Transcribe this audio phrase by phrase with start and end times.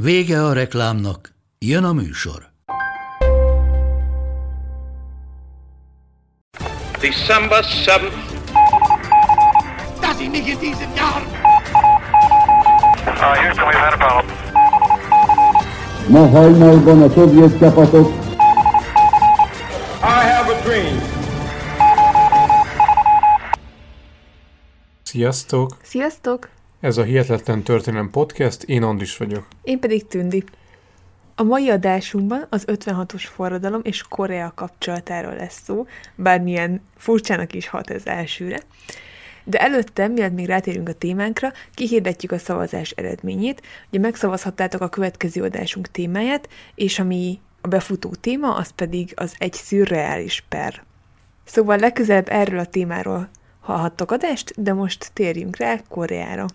[0.00, 2.50] Vége a reklámnak, jön a műsor.
[7.00, 8.12] December 7th.
[10.00, 11.22] dass ich mich in diesem Jahr
[13.06, 14.36] Uh, Houston, we've had a problem.
[16.08, 18.08] Ma hajnalban a szovjet csapatok
[20.02, 21.00] I have a dream.
[25.02, 25.76] Sziasztok!
[25.82, 26.57] Sziasztok!
[26.80, 29.46] Ez a Hihetetlen Történelem Podcast, én Andris vagyok.
[29.62, 30.44] Én pedig Tündi.
[31.34, 37.90] A mai adásunkban az 56-os forradalom és Korea kapcsolatáról lesz szó, bármilyen furcsának is hat
[37.90, 38.60] ez elsőre.
[39.44, 43.62] De előtte, mielőtt még rátérünk a témánkra, kihirdetjük a szavazás eredményét.
[43.88, 49.52] Ugye megszavazhattátok a következő adásunk témáját, és ami a befutó téma, az pedig az egy
[49.52, 50.82] szürreális per.
[51.44, 53.28] Szóval legközelebb erről a témáról
[53.60, 56.46] hallhattok adást, de most térjünk rá Koreára.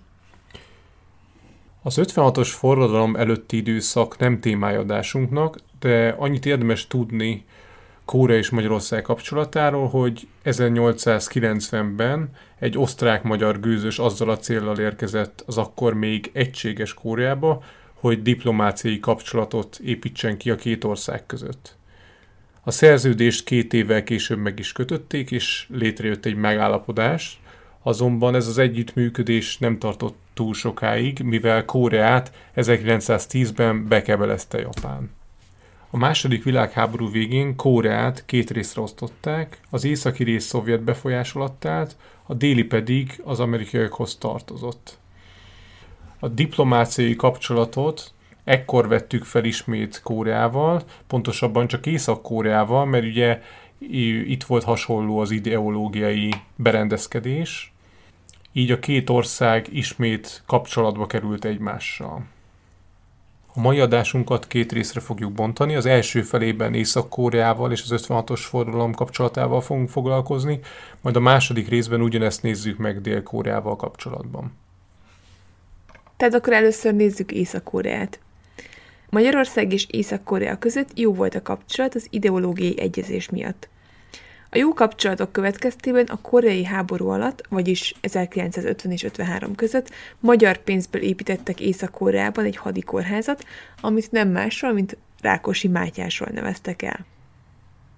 [1.85, 7.45] Az 56-os forradalom előtti időszak nem témája adásunknak, de annyit érdemes tudni
[8.05, 15.93] Kórea és Magyarország kapcsolatáról, hogy 1890-ben egy osztrák-magyar gőzös azzal a céllal érkezett az akkor
[15.93, 21.75] még egységes Kóreába, hogy diplomáciai kapcsolatot építsen ki a két ország között.
[22.61, 27.41] A szerződést két évvel később meg is kötötték, és létrejött egy megállapodás,
[27.81, 35.11] azonban ez az együttműködés nem tartott túl sokáig, mivel Kóreát 1910-ben bekebelezte Japán.
[35.89, 41.95] A második világháború végén Kóreát két részre osztották, az északi rész szovjet befolyás alatt állt,
[42.25, 44.97] a déli pedig az amerikaiakhoz tartozott.
[46.19, 48.11] A diplomáciai kapcsolatot
[48.43, 53.41] ekkor vettük fel ismét Kóreával, pontosabban csak Észak-Kóreával, mert ugye
[54.27, 57.72] itt volt hasonló az ideológiai berendezkedés,
[58.53, 62.25] így a két ország ismét kapcsolatba került egymással.
[63.55, 65.75] A mai adásunkat két részre fogjuk bontani.
[65.75, 70.59] Az első felében Észak-Koreával és az 56-os forradalom kapcsolatával fogunk foglalkozni,
[71.01, 74.51] majd a második részben ugyanezt nézzük meg Dél-Koreával kapcsolatban.
[76.17, 78.19] Tehát akkor először nézzük Észak-Koreát.
[79.09, 83.69] Magyarország és Észak-Korea között jó volt a kapcsolat az ideológiai egyezés miatt.
[84.53, 91.01] A jó kapcsolatok következtében a koreai háború alatt, vagyis 1950 és 53 között magyar pénzből
[91.01, 93.45] építettek Észak-Koreában egy hadikórházat,
[93.81, 97.05] amit nem másról, mint Rákosi Mátyásról neveztek el.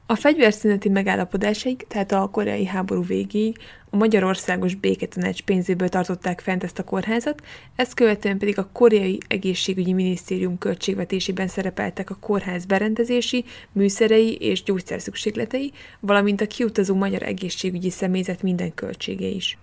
[0.08, 3.58] A fegyverszüneti megállapodásaik, tehát a koreai háború végéig
[3.90, 7.42] a Magyarországos Béketanács pénzéből tartották fent ezt a kórházat,
[7.76, 15.72] ezt követően pedig a koreai egészségügyi minisztérium költségvetésében szerepeltek a kórház berendezési, műszerei és gyógyszerszükségletei,
[16.00, 19.58] valamint a kiutazó magyar egészségügyi személyzet minden költsége is.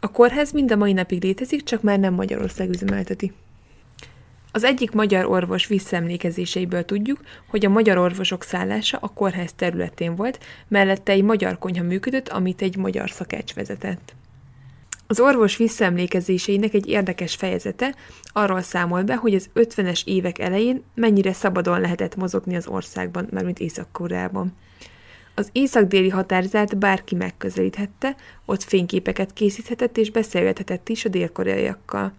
[0.00, 3.32] A kórház mind a mai napig létezik, csak már nem Magyarország üzemelteti.
[4.54, 10.38] Az egyik magyar orvos visszaemlékezéseiből tudjuk, hogy a magyar orvosok szállása a kórház területén volt,
[10.68, 14.14] mellette egy magyar konyha működött, amit egy magyar szakács vezetett.
[15.06, 17.94] Az orvos visszaemlékezéseinek egy érdekes fejezete
[18.32, 23.58] arról számol be, hogy az 50-es évek elején mennyire szabadon lehetett mozogni az országban, mármint
[23.58, 24.52] Észak-Koreában.
[25.34, 32.12] Az észak-déli határzát bárki megközelíthette, ott fényképeket készíthetett és beszélgethetett is a dél-koreaiakkal.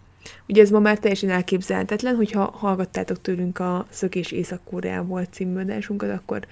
[0.48, 6.48] Ugye ez ma már teljesen elképzelhetetlen, hogyha hallgattátok tőlünk a Szökés Észak-Koreából című adásunkat, akkor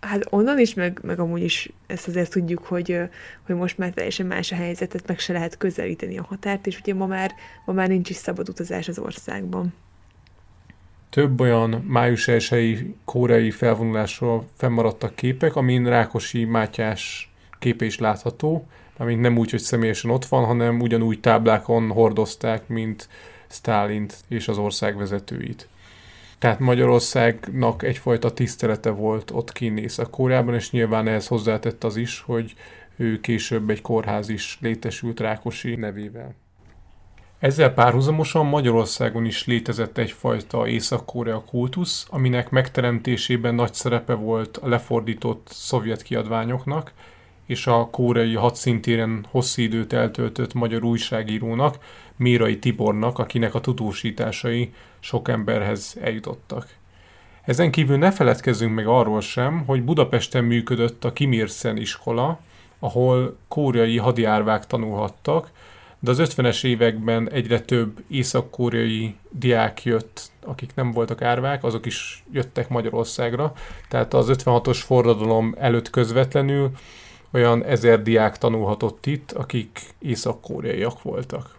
[0.00, 2.98] hát onnan is, meg, meg amúgy is ezt azért tudjuk, hogy,
[3.46, 6.94] hogy most már teljesen más a helyzetet, meg se lehet közelíteni a határt, és ugye
[6.94, 7.32] ma már,
[7.64, 9.74] ma már nincs is szabad utazás az országban.
[11.10, 18.66] Több olyan május 1 koreai felvonulásról fennmaradtak képek, amin Rákosi Mátyás képe is látható,
[18.98, 23.08] amint nem úgy, hogy személyesen ott van, hanem ugyanúgy táblákon hordozták, mint
[23.48, 25.68] Stálint és az ország vezetőit.
[26.38, 32.54] Tehát Magyarországnak egyfajta tisztelete volt ott kint Észak-Koreában, és nyilván ehhez hozzátett az is, hogy
[32.96, 36.34] ő később egy kórház is létesült Rákosi nevével.
[37.38, 45.48] Ezzel párhuzamosan Magyarországon is létezett egyfajta Észak-Korea kultusz, aminek megteremtésében nagy szerepe volt a lefordított
[45.50, 46.92] szovjet kiadványoknak,
[47.48, 51.78] és a kóreai hadszintéren hosszú időt eltöltött magyar újságírónak,
[52.16, 56.76] Mérai Tibornak, akinek a tudósításai sok emberhez eljutottak.
[57.44, 62.40] Ezen kívül ne feledkezzünk meg arról sem, hogy Budapesten működött a Kimirsen iskola,
[62.78, 65.50] ahol kóreai hadiárvák tanulhattak,
[66.00, 72.24] de az 50-es években egyre több észak-koreai diák jött, akik nem voltak árvák, azok is
[72.32, 73.52] jöttek Magyarországra.
[73.88, 76.70] Tehát az 56-os forradalom előtt közvetlenül
[77.32, 81.56] olyan ezer diák tanulhatott itt, akik észak-koreaiak voltak.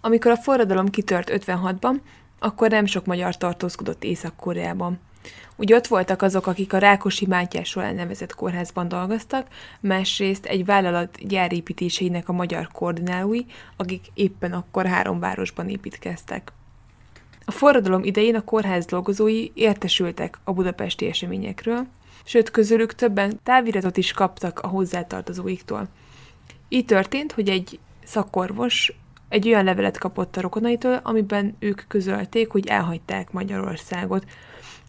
[0.00, 1.94] Amikor a forradalom kitört 56-ban,
[2.38, 4.98] akkor nem sok magyar tartózkodott Észak-Koreában.
[5.56, 9.46] Ugye ott voltak azok, akik a Rákosi Mátyásról elnevezett kórházban dolgoztak,
[9.80, 13.40] másrészt egy vállalat gyárépítéseinek a magyar koordinálói,
[13.76, 16.52] akik éppen akkor három városban építkeztek.
[17.44, 21.86] A forradalom idején a kórház dolgozói értesültek a budapesti eseményekről,
[22.24, 25.88] sőt közülük többen táviratot is kaptak a hozzátartozóiktól.
[26.68, 28.92] Így történt, hogy egy szakorvos
[29.28, 34.24] egy olyan levelet kapott a rokonaitól, amiben ők közölték, hogy elhagyták Magyarországot.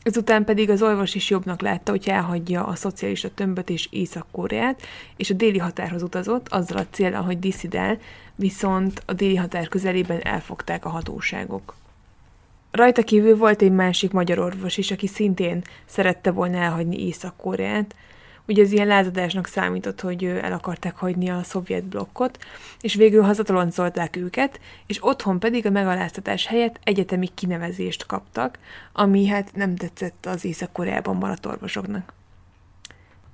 [0.04, 4.82] Ezután pedig az orvos is jobbnak látta, hogy elhagyja a szocialista tömböt és Észak-Koreát,
[5.18, 7.98] és a déli határhoz utazott, azzal a célral, hogy diszidál,
[8.36, 11.76] viszont a déli határ közelében elfogták a hatóságok.
[12.76, 17.96] Rajta kívül volt egy másik magyar orvos is, aki szintén szerette volna elhagyni Észak-Koreát,
[18.48, 22.38] Ugye ez ilyen lázadásnak számított, hogy el akarták hagyni a szovjet blokkot,
[22.82, 28.60] és végül hazatoloncolták őket, és otthon pedig a megaláztatás helyett egyetemi kinevezést kaptak,
[28.94, 32.14] ami hát nem tetszett az Észak-Koreában maradt orvosoknak.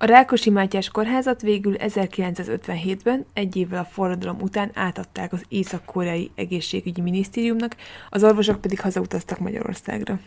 [0.02, 7.00] A Rákosi Mátyás kórházat végül 1957-ben, egy évvel a forradalom után átadták az Észak-Koreai Egészségügyi
[7.00, 7.76] Minisztériumnak,
[8.08, 10.18] az orvosok pedig hazautaztak Magyarországra.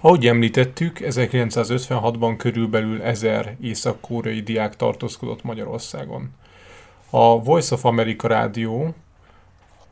[0.00, 6.30] Ahogy említettük, 1956-ban körülbelül ezer észak-koreai diák tartózkodott Magyarországon.
[7.10, 8.94] A Voice of America rádió,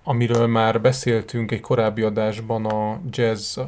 [0.04, 3.58] amiről már beszéltünk egy korábbi adásban, a Jazz,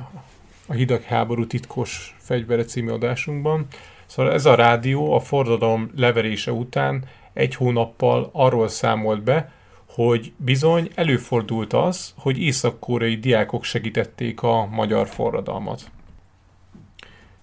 [0.66, 3.66] a hidegháború titkos fegyvere című adásunkban,
[4.06, 9.52] szóval ez a rádió a forradalom leverése után egy hónappal arról számolt be,
[9.86, 15.90] hogy bizony előfordult az, hogy észak-koreai diákok segítették a magyar forradalmat.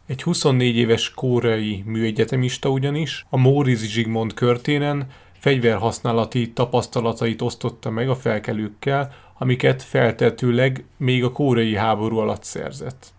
[0.07, 5.07] Egy 24 éves kóreai műegyetemista ugyanis a Móricz Zsigmond körténen
[5.39, 13.13] fegyverhasználati tapasztalatait osztotta meg a felkelőkkel, amiket feltetőleg még a kóreai háború alatt szerzett.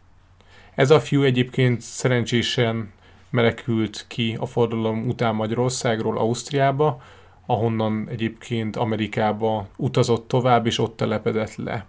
[0.75, 2.93] Ez a fiú egyébként szerencsésen
[3.31, 7.03] menekült ki a fordulom után Magyarországról Ausztriába,
[7.47, 11.87] ahonnan egyébként Amerikába utazott tovább, és ott telepedett le.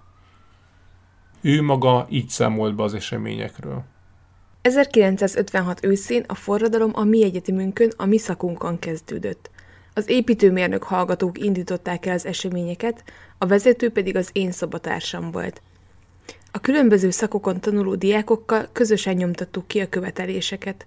[1.42, 3.84] Ő maga így számolt be az eseményekről.
[4.62, 9.50] 1956 őszén a forradalom a mi egyetemünkön, a mi szakunkon kezdődött.
[9.94, 13.04] Az építőmérnök hallgatók indították el az eseményeket,
[13.38, 15.62] a vezető pedig az én szobatársam volt.
[16.52, 20.86] A különböző szakokon tanuló diákokkal közösen nyomtattuk ki a követeléseket.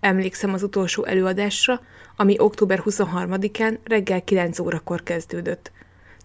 [0.00, 1.80] Emlékszem az utolsó előadásra,
[2.16, 5.72] ami október 23-án reggel 9 órakor kezdődött.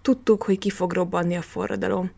[0.02, 2.12] Tudtuk, hogy ki fog robbanni a forradalom.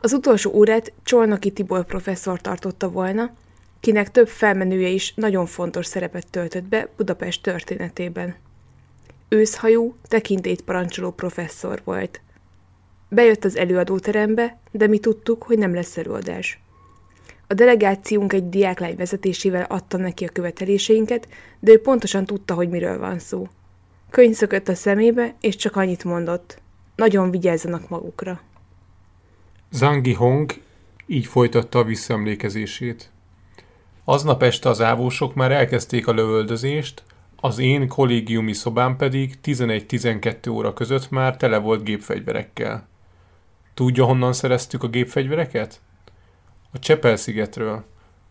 [0.00, 3.34] Az utolsó órát Csolnoki Tibor professzor tartotta volna,
[3.80, 8.36] kinek több felmenője is nagyon fontos szerepet töltött be Budapest történetében.
[9.28, 12.20] Őszhajú, tekintélyt parancsoló professzor volt.
[13.08, 16.60] Bejött az előadóterembe, de mi tudtuk, hogy nem lesz előadás.
[17.46, 21.28] A delegációnk egy diáklány vezetésével adta neki a követeléseinket,
[21.60, 23.48] de ő pontosan tudta, hogy miről van szó.
[24.10, 26.60] Könyv szökött a szemébe, és csak annyit mondott.
[26.96, 28.40] Nagyon vigyázzanak magukra.
[29.70, 30.52] Zangi Hong
[31.06, 33.10] így folytatta a visszaemlékezését.
[34.04, 37.02] Aznap este az ávósok már elkezdték a lövöldözést,
[37.40, 42.88] az én kollégiumi szobám pedig 11-12 óra között már tele volt gépfegyverekkel.
[43.74, 45.80] Tudja, honnan szereztük a gépfegyvereket?
[46.72, 47.84] A Csepel-szigetről.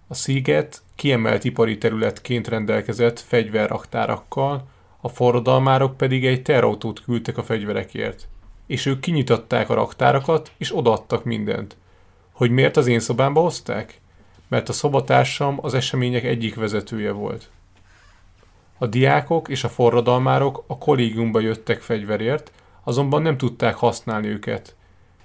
[0.07, 4.67] A sziget kiemelt ipari területként rendelkezett fegyverraktárakkal,
[5.01, 8.27] a forradalmárok pedig egy terautót küldtek a fegyverekért.
[8.65, 11.77] És ők kinyitották a raktárakat, és odaadtak mindent.
[12.31, 14.01] Hogy miért az én szobámba hozták?
[14.47, 17.49] mert a szobatársam az események egyik vezetője volt.
[18.77, 22.51] A diákok és a forradalmárok a kollégiumba jöttek fegyverért,
[22.83, 24.75] azonban nem tudták használni őket.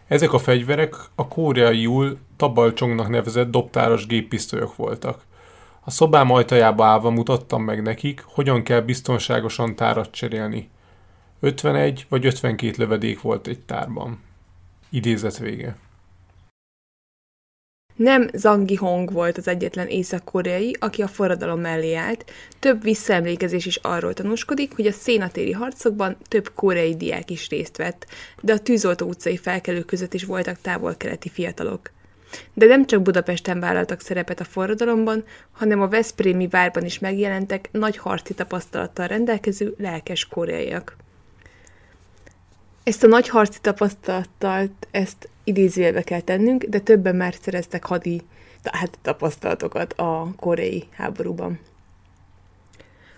[0.06, 5.23] Ezek a fegyverek a koreaiul tabalcsongnak nevezett dobtáros géppisztolyok voltak.
[5.85, 10.71] A szobám ajtajába állva mutattam meg nekik, hogyan kell biztonságosan tárat cserélni.
[11.40, 14.21] 51 vagy 52 lövedék volt egy tárban.
[14.90, 15.76] Idézet vége.
[18.02, 22.25] Nem Zangi Hong volt az egyetlen észak-koreai, aki a forradalom mellé állt,
[22.59, 28.06] több visszaemlékezés is arról tanúskodik, hogy a szénatéri harcokban több koreai diák is részt vett,
[28.40, 31.90] de a tűzoltó utcai felkelők között is voltak távol-keleti fiatalok.
[32.54, 37.97] De nem csak Budapesten vállaltak szerepet a forradalomban, hanem a Veszprémi várban is megjelentek nagy
[37.97, 40.97] harci tapasztalattal rendelkező lelkes koreaiak.
[42.85, 48.23] Ezt a nagy harci tapasztalattal, ezt idézőjelbe kell tennünk, de többen már szereztek hadi
[48.65, 51.59] hát tapasztalatokat a koreai háborúban.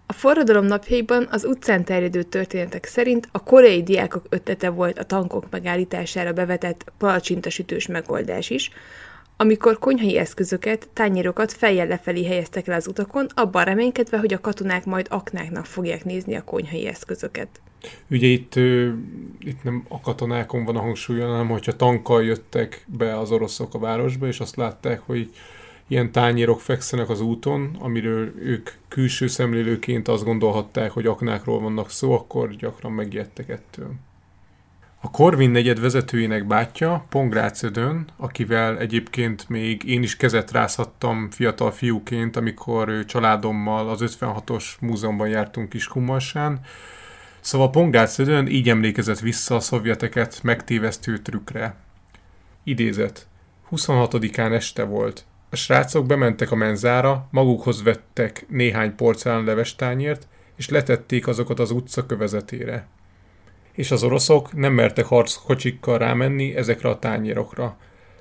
[0.07, 5.51] A forradalom napjaiban az utcán terjedő történetek szerint a koreai diákok ötlete volt a tankok
[5.51, 8.71] megállítására bevetett palacsintasütős megoldás is,
[9.37, 14.85] amikor konyhai eszközöket, tányérokat fejjel lefelé helyeztek el az utakon, abban reménykedve, hogy a katonák
[14.85, 17.49] majd aknáknak fogják nézni a konyhai eszközöket.
[18.11, 18.55] Ugye itt,
[19.39, 23.79] itt nem a katonákon van a hangsúly, hanem hogyha tankkal jöttek be az oroszok a
[23.79, 25.31] városba, és azt látták, hogy
[25.87, 32.13] ilyen tányérok fekszenek az úton, amiről ők külső szemlélőként azt gondolhatták, hogy aknákról vannak szó,
[32.13, 33.91] akkor gyakran megijedtek ettől.
[35.05, 41.71] A Korvin negyed vezetőjének bátyja, Pongrácz Ödön, akivel egyébként még én is kezet rázhattam fiatal
[41.71, 46.61] fiúként, amikor családommal az 56-os múzeumban jártunk Kiskunmalsán,
[47.45, 51.77] Szóval Pongrácz Ödön így emlékezett vissza a szovjeteket megtévesztő trükkre.
[52.63, 53.27] Idézet.
[53.71, 55.25] 26-án este volt.
[55.51, 62.07] A srácok bementek a menzára, magukhoz vettek néhány porcelán levestányért, és letették azokat az utca
[62.07, 62.87] kövezetére.
[63.73, 67.77] És az oroszok nem mertek harckocsikkal rámenni ezekre a tányérokra.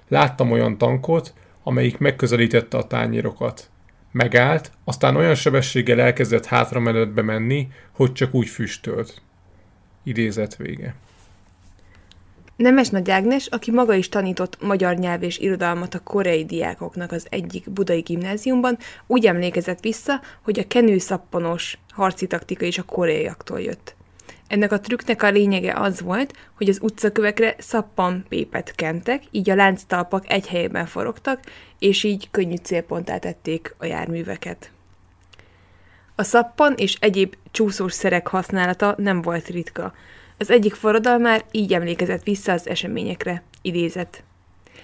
[0.08, 3.70] Láttam olyan tankot, amelyik megközelítette a tányérokat.
[4.14, 9.22] Megállt, aztán olyan sebességgel elkezdett hátra menetbe menni, hogy csak úgy füstölt.
[10.04, 10.96] Idézet vége.
[12.56, 17.28] Nemes Nagy Ágnes, aki maga is tanított magyar nyelv és irodalmat a koreai diákoknak az
[17.30, 18.78] egyik budai gimnáziumban,
[19.08, 23.96] úgy emlékezett vissza, hogy a kenőszappanos harci taktika is a koreaiaktól jött.
[24.54, 29.56] Ennek a trükknek a lényege az volt, hogy az utcakövekre szappan pépet kentek, így a
[29.56, 31.40] lánctalpak egy helyben forogtak,
[31.80, 34.72] és így könnyű célponttá tették a járműveket.
[36.16, 39.94] A szappan és egyéb csúszós szerek használata nem volt ritka.
[40.38, 43.44] Az egyik forradalmár így emlékezett vissza az eseményekre.
[43.62, 44.24] Idézett.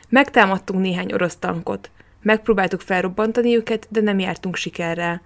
[0.10, 1.90] Megtámadtunk néhány orosz tankot.
[2.22, 5.22] Megpróbáltuk felrobbantani őket, de nem jártunk sikerrel.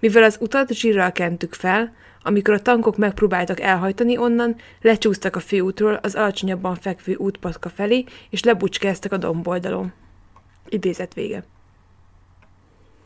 [0.00, 1.92] Mivel az utat zsírral kentük fel,
[2.22, 8.42] amikor a tankok megpróbáltak elhajtani onnan, lecsúsztak a főútról az alacsonyabban fekvő útpatka felé, és
[8.42, 9.92] lebucskáztak a domboldalon.
[10.68, 11.44] Idézet vége.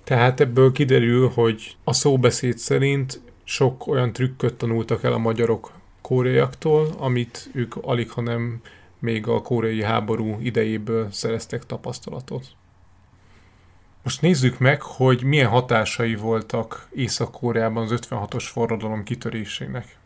[0.04, 6.88] Tehát ebből kiderül, hogy a szóbeszéd szerint sok olyan trükköt tanultak el a magyarok kóreaiaktól,
[6.98, 8.60] amit ők alig, hanem
[8.98, 12.46] még a koreai háború idejéből szereztek tapasztalatot.
[14.04, 19.96] Most nézzük meg, hogy milyen hatásai voltak Észak-Koreában az 56-os forradalom kitörésének.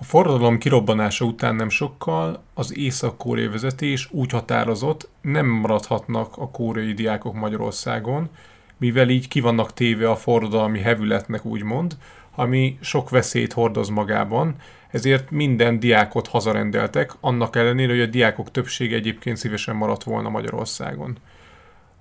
[0.00, 6.92] A forradalom kirobbanása után nem sokkal az észak-koreai vezetés úgy határozott, nem maradhatnak a koreai
[6.92, 8.28] diákok Magyarországon,
[8.76, 11.96] mivel így ki vannak téve a forradalmi hevületnek úgymond,
[12.34, 14.54] ami sok veszélyt hordoz magában,
[14.90, 21.18] ezért minden diákot hazarendeltek, annak ellenére, hogy a diákok többsége egyébként szívesen maradt volna Magyarországon.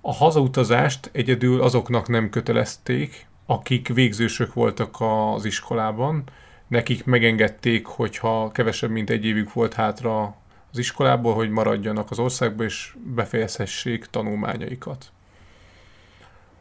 [0.02, 6.24] A hazautazást egyedül azoknak nem kötelezték, akik végzősök voltak az iskolában,
[6.68, 10.36] nekik megengedték, hogyha kevesebb mint egy évük volt hátra
[10.72, 15.12] az iskolából, hogy maradjanak az országba és befejezhessék tanulmányaikat.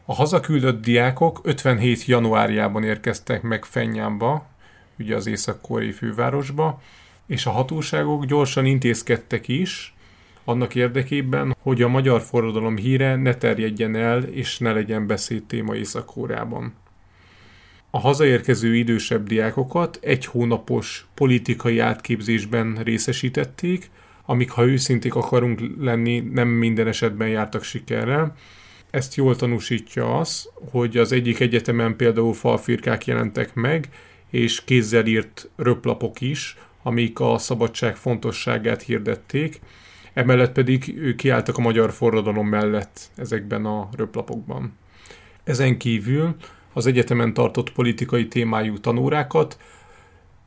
[0.04, 2.04] A hazaküldött diákok 57.
[2.04, 4.46] januárjában érkeztek meg Fenyámba,
[4.98, 6.80] ugye az észak-koreai fővárosba,
[7.26, 9.94] és a hatóságok gyorsan intézkedtek is,
[10.48, 16.16] annak érdekében, hogy a magyar forradalom híre ne terjedjen el, és ne legyen beszédtéma észak
[17.90, 23.90] A hazaérkező idősebb diákokat egy hónapos politikai átképzésben részesítették,
[24.24, 28.34] amik, ha őszinték akarunk lenni, nem minden esetben jártak sikerrel,
[28.90, 33.88] ezt jól tanúsítja az, hogy az egyik egyetemen például falfirkák jelentek meg,
[34.30, 39.60] és kézzel írt röplapok is, amik a szabadság fontosságát hirdették,
[40.18, 44.76] emellett pedig ők kiálltak a magyar forradalom mellett ezekben a röplapokban.
[45.44, 46.36] Ezen kívül
[46.72, 49.58] az egyetemen tartott politikai témájú tanórákat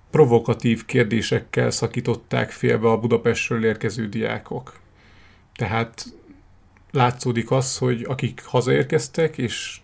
[0.09, 4.79] provokatív kérdésekkel szakították félbe a Budapestről érkező diákok.
[5.55, 6.05] Tehát
[6.91, 9.81] látszódik az, hogy akik hazaérkeztek, és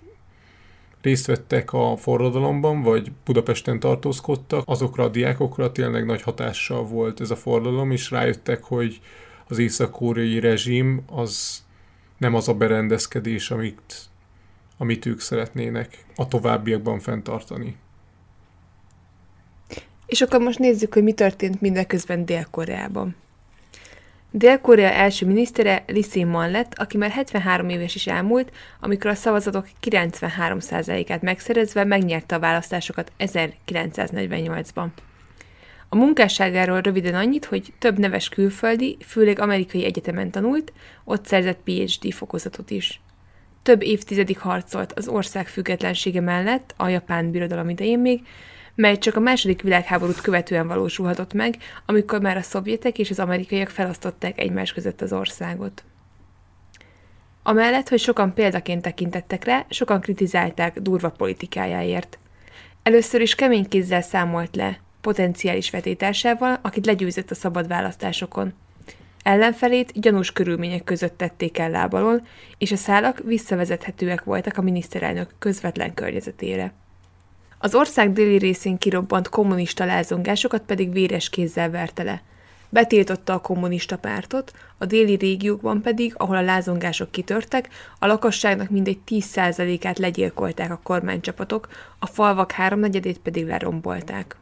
[1.01, 7.31] részt vettek a forradalomban, vagy Budapesten tartózkodtak, azokra a diákokra tényleg nagy hatással volt ez
[7.31, 8.99] a forradalom, és rájöttek, hogy
[9.47, 11.63] az észak-koreai rezsim az
[12.17, 13.95] nem az a berendezkedés, amit,
[14.77, 17.75] amit ők szeretnének a továbbiakban fenntartani.
[20.05, 23.15] És akkor most nézzük, hogy mi történt mindeközben Dél-Koreában.
[24.31, 29.67] Dél-Korea első minisztere Lee Sin-man lett, aki már 73 éves is elmúlt, amikor a szavazatok
[29.81, 34.87] 93%-át megszerezve megnyerte a választásokat 1948-ban.
[35.89, 42.13] A munkásságáról röviden annyit, hogy több neves külföldi, főleg amerikai egyetemen tanult, ott szerzett PhD
[42.13, 43.01] fokozatot is.
[43.63, 48.21] Több évtizedig harcolt az ország függetlensége mellett, a japán birodalom idején még,
[48.75, 53.69] mely csak a második világháborút követően valósulhatott meg, amikor már a szovjetek és az amerikaiak
[53.69, 55.83] felosztották egymás között az országot.
[57.43, 62.19] Amellett, hogy sokan példaként tekintettek rá, sokan kritizálták durva politikájáért.
[62.83, 68.53] Először is kemény kézzel számolt le, potenciális vetétársával, akit legyőzött a szabad választásokon.
[69.23, 72.27] Ellenfelét gyanús körülmények között tették el lábalól,
[72.57, 76.73] és a szálak visszavezethetőek voltak a miniszterelnök közvetlen környezetére.
[77.57, 82.21] Az ország déli részén kirobbant kommunista lázongásokat pedig véres kézzel verte le.
[82.69, 88.99] Betiltotta a kommunista pártot, a déli régiókban pedig, ahol a lázongások kitörtek, a lakosságnak mindegy
[89.07, 91.67] 10%-át legyilkolták a kormánycsapatok,
[91.99, 94.35] a falvak háromnegyedét pedig lerombolták.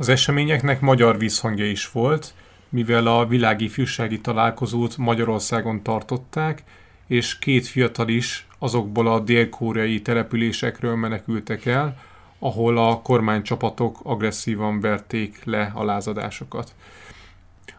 [0.00, 2.34] Az eseményeknek magyar visszhangja is volt,
[2.68, 6.62] mivel a világi fűsági találkozót Magyarországon tartották,
[7.06, 11.98] és két fiatal is azokból a dél-koreai településekről menekültek el,
[12.38, 16.74] ahol a kormánycsapatok agresszívan verték le a lázadásokat.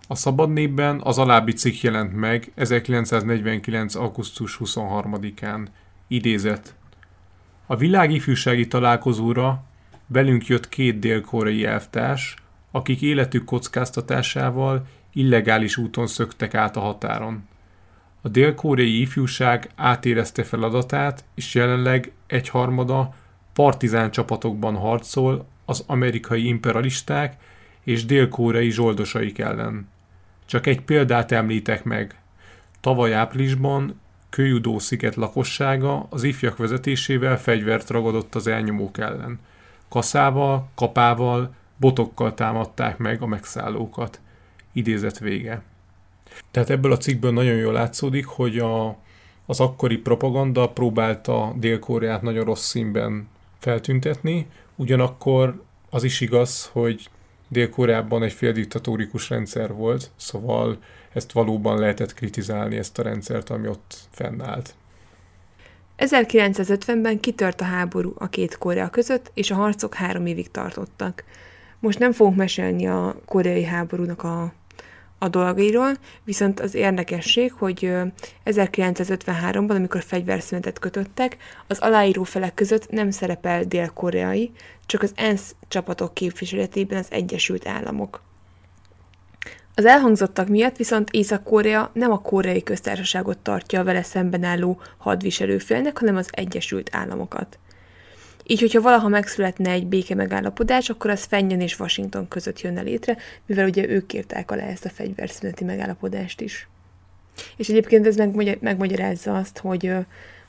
[0.07, 3.95] A Szabad Népben az alábbi cikk jelent meg 1949.
[3.95, 5.65] augusztus 23-án.
[6.07, 6.75] Idézet.
[7.65, 9.63] A világi fűsági találkozóra
[10.11, 12.35] velünk jött két dél-koreai elvtárs,
[12.71, 17.47] akik életük kockáztatásával illegális úton szöktek át a határon.
[18.21, 23.13] A dél-koreai ifjúság átérezte feladatát, és jelenleg egyharmada
[23.53, 27.35] partizán csapatokban harcol az amerikai imperialisták
[27.83, 29.89] és dél-koreai zsoldosaik ellen.
[30.45, 32.19] Csak egy példát említek meg.
[32.79, 33.99] Tavaly áprilisban
[34.29, 39.39] Köjudó sziget lakossága az ifjak vezetésével fegyvert ragadott az elnyomók ellen.
[39.91, 44.19] Kaszával, kapával, botokkal támadták meg a megszállókat.
[44.73, 45.61] Idézet vége.
[46.51, 48.97] Tehát ebből a cikkből nagyon jól látszódik, hogy a,
[49.45, 53.27] az akkori propaganda próbálta Dél-Koreát nagyon rossz színben
[53.59, 57.09] feltüntetni, ugyanakkor az is igaz, hogy
[57.47, 60.77] Dél-Koreában egy féldiktatórikus rendszer volt, szóval
[61.13, 64.75] ezt valóban lehetett kritizálni, ezt a rendszert, ami ott fennállt.
[66.01, 71.23] 1950-ben kitört a háború a két Korea között, és a harcok három évig tartottak.
[71.79, 74.53] Most nem fogunk mesélni a koreai háborúnak a
[75.23, 77.91] a dolgairól, viszont az érdekesség, hogy
[78.45, 81.37] 1953-ban, amikor fegyverszünetet kötöttek,
[81.67, 84.51] az aláíró felek között nem szerepel dél-koreai,
[84.85, 88.21] csak az ENSZ csapatok képviseletében az Egyesült Államok.
[89.75, 95.97] Az elhangzottak miatt viszont Észak-Korea nem a koreai köztársaságot tartja a vele szemben álló hadviselőfélnek,
[95.97, 97.59] hanem az Egyesült Államokat.
[98.43, 103.17] Így, hogyha valaha megszületne egy béke megállapodás, akkor az Fennyen és Washington között jönne létre,
[103.45, 106.67] mivel ugye ők írták alá ezt a fegyverszüneti megállapodást is.
[107.57, 108.15] És egyébként ez
[108.59, 109.93] megmagyarázza azt, hogy,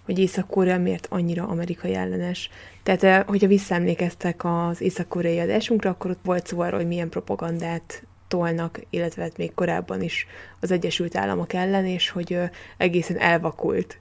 [0.04, 2.50] hogy Észak-Korea miért annyira amerikai ellenes.
[2.82, 8.80] Tehát, hogyha visszaemlékeztek az észak-koreai adásunkra, akkor ott volt szó arról, hogy milyen propagandát tolnak,
[8.90, 10.26] illetve hát még korábban is
[10.60, 12.38] az Egyesült Államok ellen, és hogy
[12.76, 14.00] egészen elvakult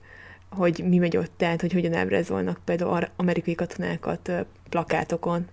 [0.56, 4.30] hogy mi megy ott, tehát hogy hogyan ábrázolnak például amerikai katonákat
[4.68, 5.48] plakátokon.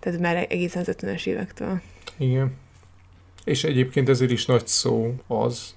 [0.00, 1.80] Tehát már egészen az 50-es évektől.
[2.16, 2.56] Igen.
[3.44, 5.74] És egyébként ezért is nagy szó az,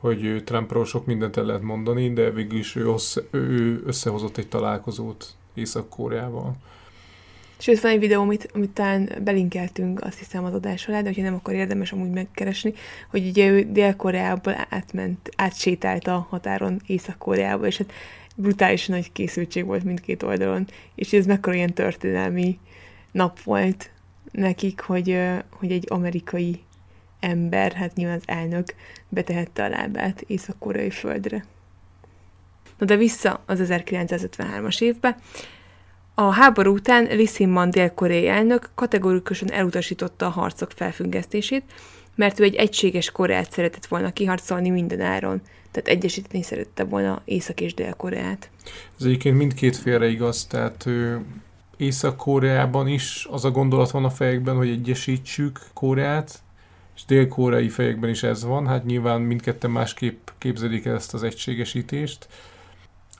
[0.00, 4.48] hogy Trumpról sok mindent el lehet mondani, de végül is ő, össze, ő összehozott egy
[4.48, 6.56] találkozót Észak-Koreával.
[7.58, 11.22] Sőt, van egy videó, amit, amit talán belinkeltünk, azt hiszem az adás alá, de hogyha
[11.22, 12.72] nem, akkor érdemes amúgy megkeresni,
[13.10, 17.92] hogy ugye ő Dél-Koreából átment, átsétált a határon Észak-Koreába, és hát
[18.36, 22.58] brutális nagy készültség volt mindkét oldalon, és ez mekkora ilyen történelmi
[23.12, 23.90] nap volt
[24.32, 25.18] nekik, hogy,
[25.50, 26.62] hogy egy amerikai
[27.20, 28.74] ember, hát nyilván az elnök
[29.08, 31.44] betehette a lábát észak-koreai földre.
[32.78, 35.18] Na de vissza az 1953-as évbe,
[36.14, 41.62] a háború után Lee dél-koreai elnök kategorikusan elutasította a harcok felfüggesztését,
[42.14, 47.60] mert ő egy egységes Koreát szeretett volna kiharcolni minden áron, tehát egyesíteni szerette volna Észak-
[47.60, 48.50] és Dél-Koreát.
[48.98, 50.86] Ez egyébként mindkét félre igaz, tehát
[51.76, 56.42] Észak-Koreában is az a gondolat van a fejekben, hogy egyesítsük Koreát,
[56.96, 62.28] és dél-koreai fejekben is ez van, hát nyilván mindketten másképp képzelik ezt az egységesítést.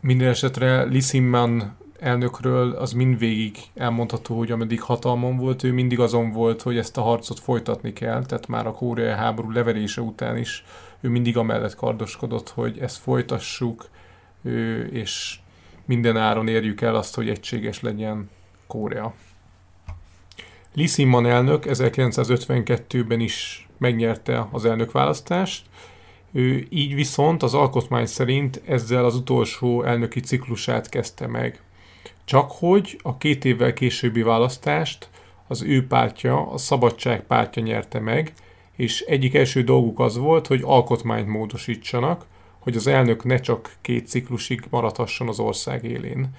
[0.01, 6.33] Minden esetre Lee Simman elnökről az mindvégig elmondható, hogy ameddig hatalmon volt, ő mindig azon
[6.33, 10.65] volt, hogy ezt a harcot folytatni kell, tehát már a koreai háború leverése után is
[11.01, 13.89] ő mindig amellett kardoskodott, hogy ezt folytassuk,
[14.91, 15.39] és
[15.85, 18.31] minden áron érjük el azt, hogy egységes legyen
[18.67, 19.15] Korea.
[20.75, 25.67] Lee Simon elnök 1952-ben is megnyerte az elnökválasztást,
[26.33, 31.63] ő így viszont az alkotmány szerint ezzel az utolsó elnöki ciklusát kezdte meg.
[32.25, 35.09] Csak hogy a két évvel későbbi választást
[35.47, 38.33] az ő pártja, a Szabadság pártja nyerte meg,
[38.77, 42.27] és egyik első dolguk az volt, hogy alkotmányt módosítsanak,
[42.59, 46.31] hogy az elnök ne csak két ciklusig maradhasson az ország élén.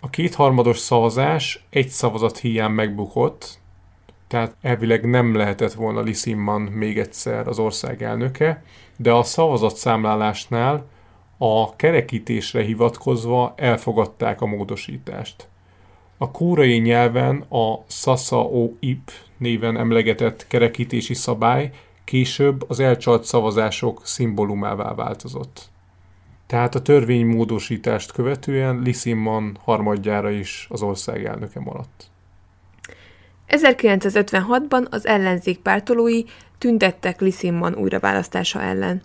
[0.00, 3.58] A kétharmados szavazás egy szavazat hiány megbukott,
[4.28, 8.64] tehát elvileg nem lehetett volna Lisimman még egyszer az ország elnöke,
[8.96, 10.86] de a szavazatszámlálásnál
[11.38, 15.48] a kerekítésre hivatkozva elfogadták a módosítást.
[16.18, 21.70] A kúrai nyelven a Sasa-o-ip néven emlegetett kerekítési szabály
[22.04, 25.72] később az elcsalt szavazások szimbólumává változott.
[26.46, 32.10] Tehát a törvénymódosítást követően Lisimman harmadjára is az ország elnöke maradt.
[33.48, 36.22] 1956-ban az ellenzék pártolói
[36.58, 39.02] tüntettek Lisimman újraválasztása ellen.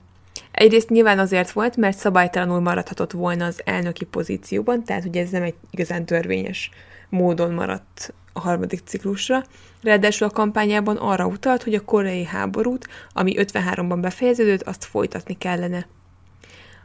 [0.52, 5.43] Egyrészt nyilván azért volt, mert szabálytalanul maradhatott volna az elnöki pozícióban, tehát hogy ez nem
[5.43, 6.69] egy igazán törvényes
[7.10, 9.43] módon maradt a harmadik ciklusra.
[9.82, 15.88] Ráadásul a kampányában arra utalt, hogy a koreai háborút, ami 53-ban befejeződött, azt folytatni kellene.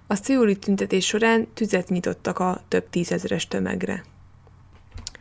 [0.07, 4.05] A szőuli tüntetés során tüzet nyitottak a több tízezeres tömegre.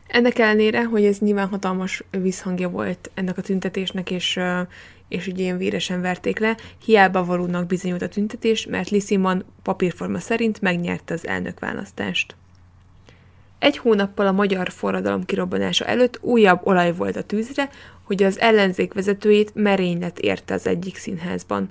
[0.08, 4.40] Ennek ellenére, hogy ez nyilván hatalmas visszhangja volt ennek a tüntetésnek, és,
[5.14, 10.62] és ugye ilyen véresen verték le, hiába valónak bizonyult a tüntetés, mert Lissiman papírforma szerint
[10.62, 12.36] megnyerte az elnökválasztást.
[13.60, 17.70] Egy hónappal a magyar forradalom kirobbanása előtt újabb olaj volt a tűzre,
[18.04, 21.70] hogy az ellenzék vezetőjét merénylet érte az egyik színházban.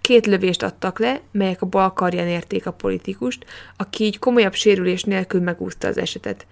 [0.00, 3.44] Két lövést adtak le, melyek a bal karján érték a politikust,
[3.76, 6.46] aki így komolyabb sérülés nélkül megúszta az esetet.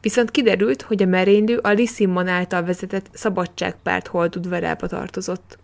[0.00, 5.58] Viszont kiderült, hogy a merénylő a Lissimmon által vezetett szabadságpárt holdudvarába tartozott.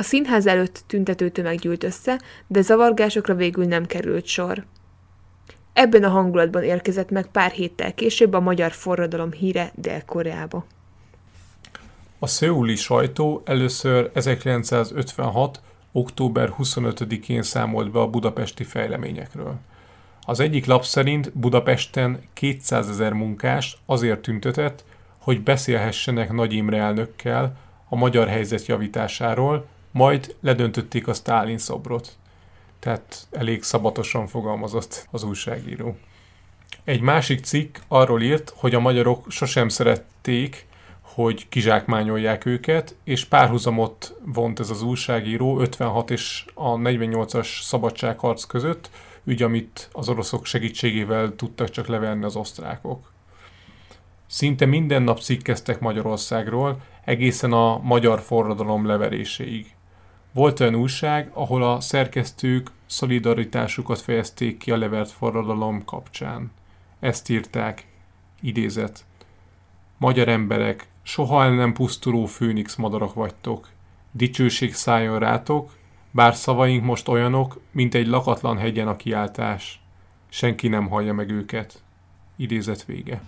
[0.00, 4.64] A színház előtt tüntető tömeg gyűlt össze, de zavargásokra végül nem került sor.
[5.72, 10.64] Ebben a hangulatban érkezett meg pár héttel később a magyar forradalom híre Dél-Koreába.
[12.18, 15.60] A szőuli sajtó először 1956.
[15.92, 19.54] október 25-én számolt be a budapesti fejleményekről.
[20.20, 24.84] Az egyik lap szerint Budapesten 200 ezer munkás azért tüntetett,
[25.18, 27.56] hogy beszélhessenek Nagy Imre elnökkel
[27.88, 32.18] a magyar helyzet javításáról, majd ledöntötték a Stálin szobrot
[32.80, 35.96] tehát elég szabatosan fogalmazott az újságíró.
[36.84, 40.66] Egy másik cikk arról írt, hogy a magyarok sosem szerették,
[41.00, 48.90] hogy kizsákmányolják őket, és párhuzamot vont ez az újságíró 56 és a 48-as szabadságharc között,
[49.24, 53.12] ügy, amit az oroszok segítségével tudtak csak levenni az osztrákok.
[54.26, 59.74] Szinte minden nap cikkeztek Magyarországról, egészen a magyar forradalom leveréséig.
[60.32, 66.52] Volt olyan újság, ahol a szerkesztők szolidaritásukat fejezték ki a levert forradalom kapcsán.
[67.00, 67.86] Ezt írták,
[68.40, 69.04] idézet.
[69.96, 73.68] Magyar emberek, soha el nem pusztuló főnix madarak vagytok.
[74.10, 75.76] Dicsőség szálljon rátok,
[76.10, 79.80] bár szavaink most olyanok, mint egy lakatlan hegyen a kiáltás.
[80.28, 81.82] Senki nem hallja meg őket.
[82.36, 83.22] Idézet vége.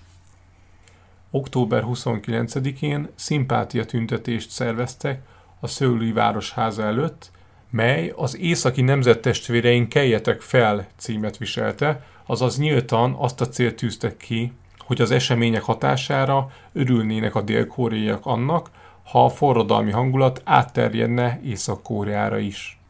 [1.30, 5.22] Október 29-én szimpátia tüntetést szerveztek,
[5.64, 7.30] a Szőlői Városháza előtt,
[7.70, 14.52] mely az északi nemzettestvéreink keljetek fel címet viselte, azaz nyíltan azt a célt tűztek ki,
[14.78, 18.70] hogy az események hatására örülnének a dél-koreaiak annak,
[19.02, 22.81] ha a forradalmi hangulat átterjedne Észak-Koreára is.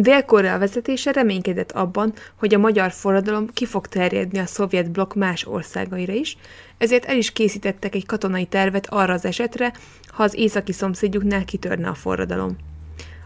[0.00, 5.46] Dél-Korea vezetése reménykedett abban, hogy a magyar forradalom ki fog terjedni a szovjet blokk más
[5.46, 6.36] országaira is,
[6.78, 9.72] ezért el is készítettek egy katonai tervet arra az esetre,
[10.06, 12.56] ha az északi szomszédjuknál kitörne a forradalom.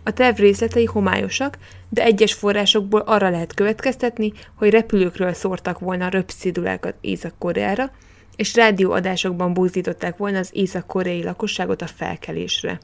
[0.05, 1.59] A terv részletei homályosak,
[1.89, 7.91] de egyes forrásokból arra lehet következtetni, hogy repülőkről szórtak volna röpszidulákat Észak-Koreára,
[8.37, 12.81] és rádióadásokban buzdították volna az észak-koreai lakosságot a felkelésre.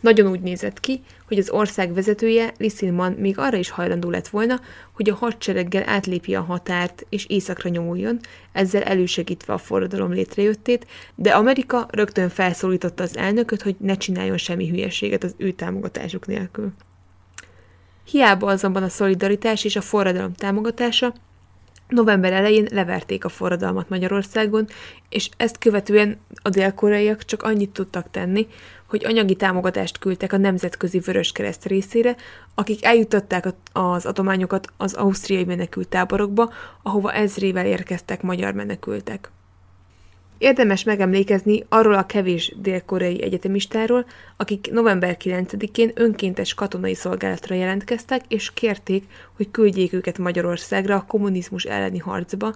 [0.00, 4.60] Nagyon úgy nézett ki, hogy az ország vezetője, Liszilman még arra is hajlandó lett volna,
[4.92, 8.18] hogy a hadsereggel átlépje a határt és északra nyomuljon,
[8.52, 14.68] ezzel elősegítve a forradalom létrejöttét, de Amerika rögtön felszólította az elnököt, hogy ne csináljon semmi
[14.68, 16.72] hülyeséget az ő támogatásuk nélkül.
[18.04, 21.14] Hiába azonban a szolidaritás és a forradalom támogatása,
[21.90, 24.66] November elején leverték a forradalmat Magyarországon,
[25.08, 28.46] és ezt követően a dél-koreaiak csak annyit tudtak tenni,
[28.86, 32.16] hogy anyagi támogatást küldtek a Nemzetközi Vöröskereszt részére,
[32.54, 39.30] akik eljutották az adományokat az ausztriai menekült táborokba, ahova ezrével érkeztek magyar menekültek.
[40.40, 48.52] Érdemes megemlékezni arról a kevés dél-koreai egyetemistáról, akik november 9-én önkéntes katonai szolgálatra jelentkeztek, és
[48.52, 49.04] kérték,
[49.36, 52.54] hogy küldjék őket Magyarországra a kommunizmus elleni harcba,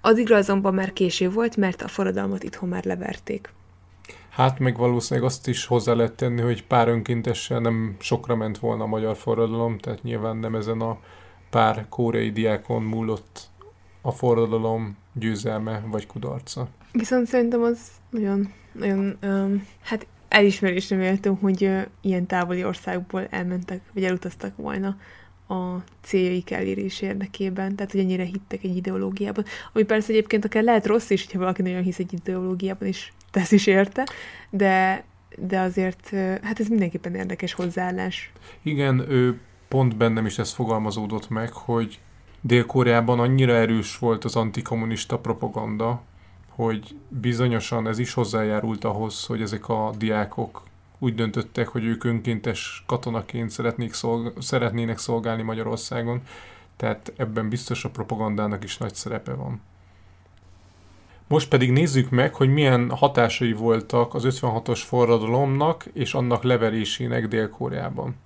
[0.00, 3.52] addigra azonban már késő volt, mert a forradalmat itthon már leverték.
[4.28, 8.82] Hát meg valószínűleg azt is hozzá lehet tenni, hogy pár önkéntessel nem sokra ment volna
[8.82, 10.98] a magyar forradalom, tehát nyilván nem ezen a
[11.50, 13.40] pár kóreai diákon múlott
[14.02, 16.68] a forradalom győzelme vagy kudarca.
[16.92, 17.78] Viszont szerintem az
[18.10, 24.96] nagyon, nagyon um, hát elismerésre méltó, hogy uh, ilyen távoli országból elmentek, vagy elutaztak volna
[25.48, 29.44] a céljaik elérés érdekében, tehát hogy ennyire hittek egy ideológiában.
[29.72, 33.52] Ami persze egyébként akár lehet rossz is, hogyha valaki nagyon hisz egy ideológiában, és tesz
[33.52, 34.06] is érte,
[34.50, 35.04] de,
[35.36, 36.10] de azért
[36.42, 38.32] hát ez mindenképpen érdekes hozzáállás.
[38.62, 42.00] Igen, ő pont bennem is ez fogalmazódott meg, hogy
[42.40, 46.02] Dél-Koreában annyira erős volt az antikommunista propaganda,
[46.54, 50.62] hogy bizonyosan ez is hozzájárult ahhoz, hogy ezek a diákok
[50.98, 56.22] úgy döntöttek, hogy ők önkéntes katonaként szeretnék szolg- szeretnének szolgálni Magyarországon,
[56.76, 59.60] tehát ebben biztos a propagandának is nagy szerepe van.
[61.26, 68.16] Most pedig nézzük meg, hogy milyen hatásai voltak az 56-os forradalomnak és annak leverésének Dél-Koreában.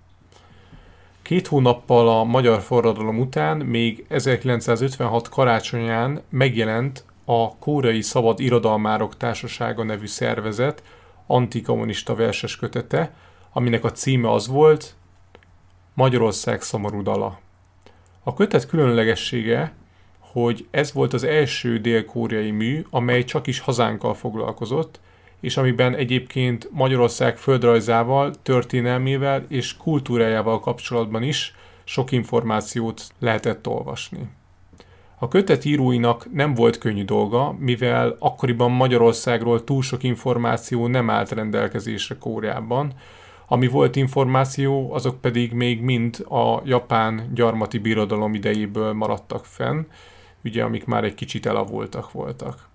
[1.23, 9.83] Két hónappal a magyar forradalom után, még 1956 karácsonyán megjelent a Kórai Szabad Irodalmárok Társasága
[9.83, 10.83] nevű szervezet
[11.27, 13.15] antikommunista verses kötete,
[13.53, 14.95] aminek a címe az volt
[15.95, 17.39] Magyarország szomorú dala.
[18.23, 19.75] A kötet különlegessége,
[20.19, 25.01] hogy ez volt az első dél-koreai mű, amely csak is hazánkkal foglalkozott,
[25.41, 34.29] és amiben egyébként Magyarország földrajzával, történelmével és kultúrájával kapcsolatban is sok információt lehetett olvasni.
[35.19, 41.31] A kötet íróinak nem volt könnyű dolga, mivel akkoriban Magyarországról túl sok információ nem állt
[41.31, 42.93] rendelkezésre Kóreában,
[43.47, 49.83] ami volt információ, azok pedig még mind a japán gyarmati birodalom idejéből maradtak fenn,
[50.45, 52.69] ugye amik már egy kicsit elavultak voltak.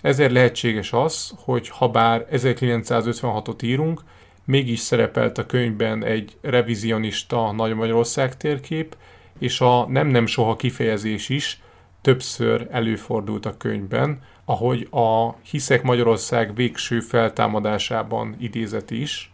[0.00, 4.02] Ezért lehetséges az, hogy ha bár 1956-ot írunk,
[4.44, 8.96] mégis szerepelt a könyvben egy revizionista Nagy Magyarország térkép,
[9.38, 11.60] és a nem-nem soha kifejezés is
[12.02, 19.32] többször előfordult a könyvben, ahogy a Hiszek Magyarország végső feltámadásában idézett is,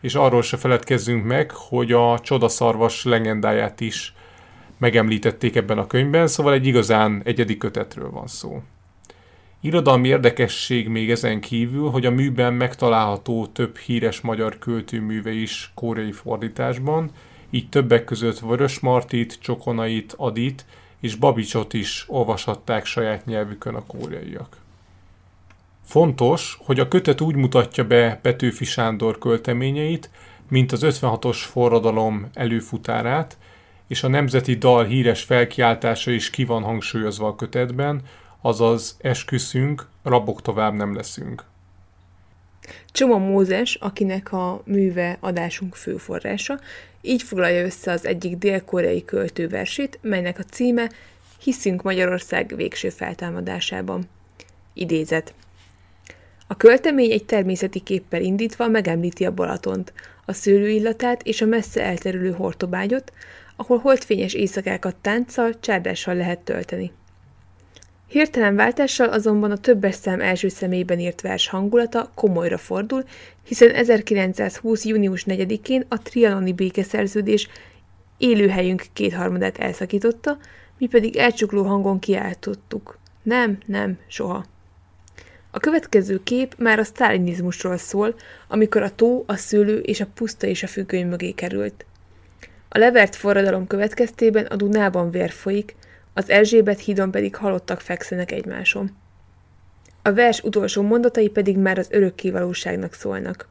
[0.00, 4.14] és arról se feledkezzünk meg, hogy a csodaszarvas legendáját is
[4.78, 8.62] megemlítették ebben a könyvben, szóval egy igazán egyedi kötetről van szó.
[9.60, 16.12] Irodalmi érdekesség még ezen kívül, hogy a műben megtalálható több híres magyar költőműve is koreai
[16.12, 17.10] fordításban,
[17.50, 20.64] így többek között Vörös Martit, Csokonait, Adit
[21.00, 24.56] és Babicsot is olvashatták saját nyelvükön a koreaiak.
[25.84, 30.10] Fontos, hogy a kötet úgy mutatja be Petőfi Sándor költeményeit,
[30.48, 33.36] mint az 56-os forradalom előfutárát,
[33.86, 38.02] és a nemzeti dal híres felkiáltása is ki van hangsúlyozva a kötetben,
[38.40, 41.44] azaz esküszünk, rabok tovább nem leszünk.
[42.92, 46.60] Csoma Mózes, akinek a műve adásunk főforrása,
[47.00, 50.90] így foglalja össze az egyik dél-koreai költőversét, melynek a címe
[51.42, 54.08] Hiszünk Magyarország végső feltámadásában.
[54.74, 55.34] Idézet.
[56.46, 59.92] A költemény egy természeti képpel indítva megemlíti a Balatont,
[60.24, 63.12] a szőlőillatát és a messze elterülő hortobágyot,
[63.56, 66.92] ahol holdfényes éjszakákat tánccal, csárdással lehet tölteni.
[68.08, 73.04] Hirtelen váltással azonban a többes szám első személyben írt vers hangulata komolyra fordul,
[73.44, 74.84] hiszen 1920.
[74.84, 77.48] június 4-én a trianoni békeszerződés
[78.18, 80.38] élőhelyünk kétharmadát elszakította,
[80.78, 82.98] mi pedig elcsukló hangon kiáltottuk.
[83.22, 84.44] Nem, nem, soha.
[85.50, 88.14] A következő kép már a sztálinizmusról szól,
[88.48, 91.84] amikor a tó, a szőlő és a puszta és a függöny mögé került.
[92.68, 95.74] A levert forradalom következtében a Dunában vér folyik,
[96.16, 98.90] az Erzsébet hídon pedig halottak fekszenek egymáson.
[100.02, 103.48] A vers utolsó mondatai pedig már az örökké valóságnak szólnak.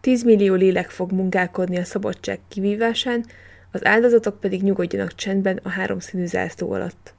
[0.00, 3.24] 10 millió lélek fog munkálkodni a szabadság kivívásán,
[3.72, 7.14] az áldozatok pedig nyugodjanak csendben a háromszínű zászló alatt.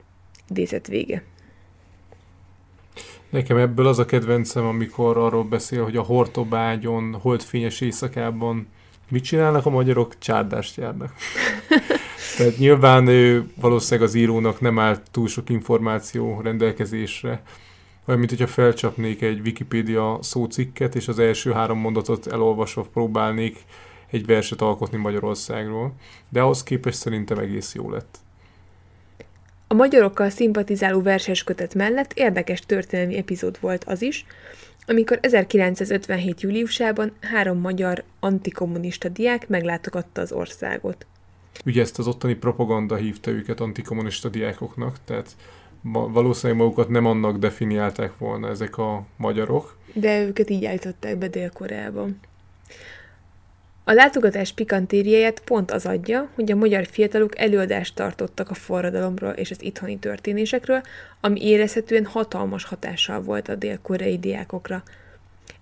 [0.48, 1.22] Idézet vége.
[3.30, 8.68] Nekem ebből az a kedvencem, amikor arról beszél, hogy a Hortobágyon, holdfényes éjszakában
[9.08, 10.18] mit csinálnak a magyarok?
[10.18, 11.12] Csárdást járnak.
[12.36, 17.42] Tehát nyilván ő, valószínűleg az írónak nem állt túl sok információ rendelkezésre,
[18.06, 23.58] olyan, mint hogyha felcsapnék egy Wikipédia szócikket, és az első három mondatot elolvasva próbálnék
[24.10, 25.92] egy verset alkotni Magyarországról.
[26.28, 28.18] De ahhoz képest szerintem egész jó lett.
[29.66, 34.26] A magyarokkal szimpatizáló verseskötet mellett érdekes történelmi epizód volt az is,
[34.86, 36.40] amikor 1957.
[36.40, 41.06] júliusában három magyar antikommunista diák meglátogatta az országot.
[41.64, 45.36] Ugye ezt az ottani propaganda hívta őket antikommunista diákoknak, tehát
[45.82, 49.76] valószínűleg magukat nem annak definiálták volna ezek a magyarok.
[49.92, 52.20] De őket így állították be Dél-Koreában.
[53.84, 59.50] A látogatás pikantériáját pont az adja, hogy a magyar fiatalok előadást tartottak a forradalomról és
[59.50, 60.80] az itthoni történésekről,
[61.20, 64.82] ami érezhetően hatalmas hatással volt a dél-koreai diákokra.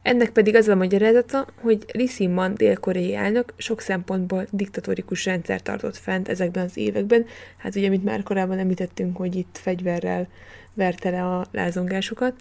[0.08, 6.28] Ennek pedig az a magyarázata, hogy Lee dél-koreai elnök sok szempontból diktatórikus rendszer tartott fent
[6.28, 7.26] ezekben az években.
[7.56, 10.28] Hát ugye, amit már korábban említettünk, hogy itt fegyverrel
[10.74, 12.34] verte le a lázongásokat.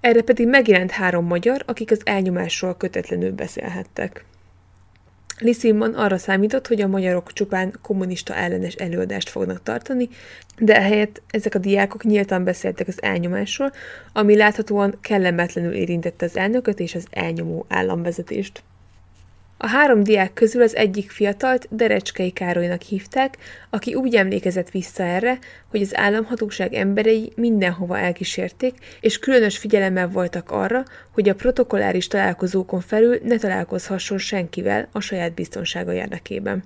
[0.00, 4.24] Erre pedig megjelent három magyar, akik az elnyomásról kötetlenül beszélhettek.
[5.38, 10.08] Liszimman arra számított, hogy a magyarok csupán kommunista ellenes előadást fognak tartani,
[10.58, 13.72] de ehelyett ezek a diákok nyíltan beszéltek az elnyomásról,
[14.12, 18.62] ami láthatóan kellemetlenül érintette az elnököt és az elnyomó államvezetést.
[19.58, 23.36] A három diák közül az egyik fiatalt Derecskei Károlynak hívták,
[23.70, 25.38] aki úgy emlékezett vissza erre,
[25.68, 32.80] hogy az államhatóság emberei mindenhova elkísérték, és különös figyelemmel voltak arra, hogy a protokolláris találkozókon
[32.80, 36.64] felül ne találkozhasson senkivel a saját biztonsága érdekében.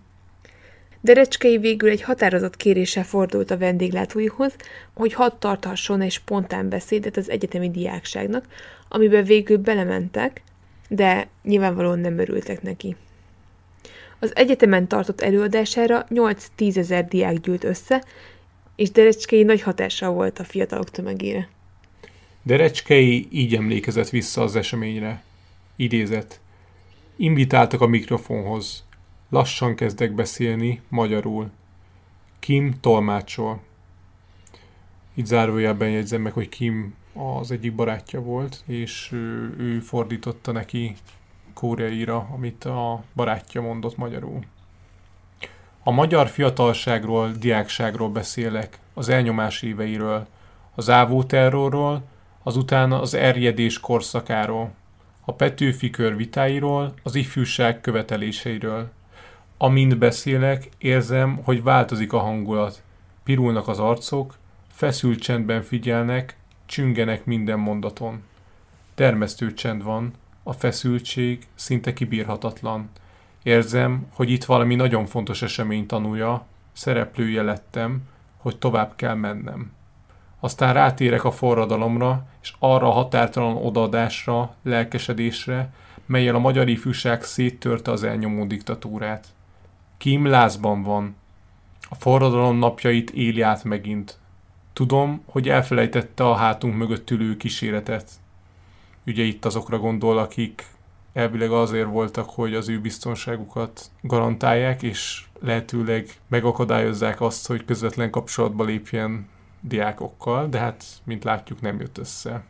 [1.00, 4.54] Derecskei végül egy határozott kéréssel fordult a vendéglátóihoz,
[4.94, 8.44] hogy hadd tarthasson egy spontán beszédet az egyetemi diákságnak,
[8.88, 10.42] amiben végül belementek,
[10.92, 12.96] de nyilvánvalóan nem örültek neki.
[14.18, 18.04] Az egyetemen tartott előadására 8-10 ezer diák gyűlt össze,
[18.76, 21.48] és Derecskei nagy hatással volt a fiatalok tömegére.
[22.42, 25.22] Derecskei így emlékezett vissza az eseményre.
[25.76, 26.40] Idézett.
[27.16, 28.84] Invitáltak a mikrofonhoz.
[29.28, 31.50] Lassan kezdek beszélni, magyarul.
[32.38, 33.62] Kim tolmácsol.
[35.14, 40.96] Itt zárójában jegyzem meg, hogy Kim az egyik barátja volt, és ő, fordította neki
[41.54, 44.44] koreaira, amit a barátja mondott magyarul.
[45.82, 50.26] A magyar fiatalságról, diákságról beszélek, az elnyomás éveiről,
[50.74, 52.02] az ávó terrorról,
[52.42, 54.72] azután az erjedés korszakáról,
[55.24, 58.90] a Petőfi kör vitáiról, az ifjúság követeléseiről.
[59.58, 62.82] Amint beszélek, érzem, hogy változik a hangulat.
[63.24, 64.36] Pirulnak az arcok,
[64.72, 66.36] feszült csendben figyelnek,
[66.70, 68.22] csüngenek minden mondaton.
[68.94, 72.90] Termesztő csend van, a feszültség szinte kibírhatatlan.
[73.42, 78.02] Érzem, hogy itt valami nagyon fontos esemény tanulja, szereplője lettem,
[78.36, 79.72] hogy tovább kell mennem.
[80.40, 85.72] Aztán rátérek a forradalomra, és arra a határtalan odaadásra, lelkesedésre,
[86.06, 89.26] melyel a magyar ifjúság széttörte az elnyomó diktatúrát.
[89.96, 91.16] Kim lázban van.
[91.88, 94.18] A forradalom napjait éli át megint.
[94.72, 98.10] Tudom, hogy elfelejtette a hátunk mögött ülő kíséretet.
[99.06, 100.66] Ugye itt azokra gondol, akik
[101.12, 108.64] elvileg azért voltak, hogy az ő biztonságukat garantálják, és lehetőleg megakadályozzák azt, hogy közvetlen kapcsolatba
[108.64, 109.28] lépjen
[109.60, 112.44] diákokkal, de hát, mint látjuk, nem jött össze.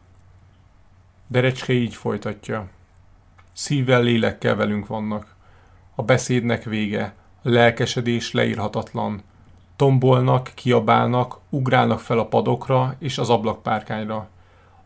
[1.26, 2.68] Derecske így folytatja.
[3.52, 5.34] Szívvel, lélekkel velünk vannak.
[5.94, 9.22] A beszédnek vége, a lelkesedés leírhatatlan,
[9.80, 14.28] Tombolnak, kiabálnak, ugrálnak fel a padokra és az ablakpárkányra.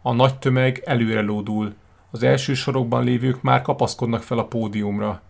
[0.02, 1.74] A nagy tömeg előre lódul.
[2.11, 5.20] Az első sorokban lévők már kapaszkodnak fel a pódiumra.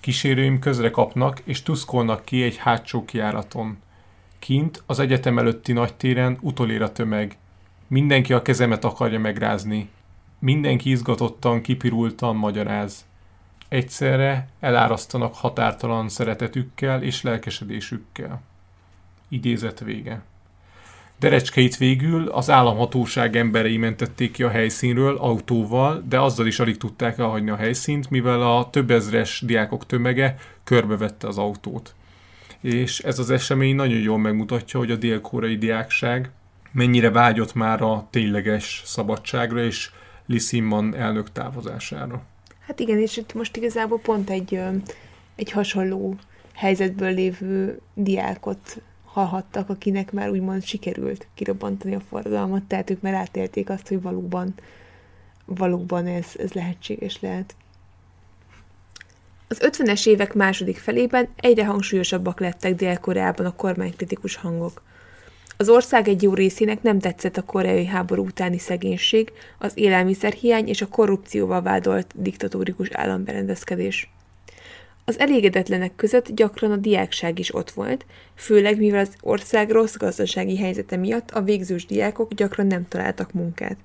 [0.00, 3.78] Kísérőim közre kapnak és tuszkolnak ki egy hátsó kiáraton.
[4.38, 7.36] Kint, az egyetem előtti nagy téren utolér a tömeg.
[7.86, 9.90] Mindenki a kezemet akarja megrázni.
[10.38, 13.06] Mindenki izgatottan, kipirultan magyaráz.
[13.68, 18.42] Egyszerre elárasztanak határtalan szeretetükkel és lelkesedésükkel.
[19.28, 20.22] Idézet vége.
[21.18, 27.18] Derecskeit végül az államhatóság emberei mentették ki a helyszínről autóval, de azzal is alig tudták
[27.18, 31.94] elhagyni a helyszínt, mivel a több ezres diákok tömege körbevette az autót.
[32.60, 36.30] És ez az esemény nagyon jól megmutatja, hogy a dél-koreai diákság
[36.72, 39.90] mennyire vágyott már a tényleges szabadságra és
[40.26, 42.22] Lee Simon elnök távozására.
[42.66, 44.60] Hát igen, és itt most igazából pont egy,
[45.36, 46.16] egy hasonló
[46.54, 48.82] helyzetből lévő diákot
[49.18, 54.54] hallhattak, akinek már úgymond sikerült kirobbantani a forradalmat, tehát ők már átélték azt, hogy valóban,
[55.44, 57.54] valóban ez, ez lehetséges lehet.
[59.48, 64.82] Az 50-es évek második felében egyre hangsúlyosabbak lettek Dél-Koreában a kormánykritikus hangok.
[65.56, 70.82] Az ország egy jó részének nem tetszett a koreai háború utáni szegénység, az élelmiszerhiány és
[70.82, 74.10] a korrupcióval vádolt diktatórikus államberendezkedés.
[75.08, 80.56] Az elégedetlenek között gyakran a diákság is ott volt, főleg mivel az ország rossz gazdasági
[80.56, 83.76] helyzete miatt a végzős diákok gyakran nem találtak munkát.